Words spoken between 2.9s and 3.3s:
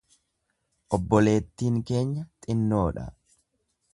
dha.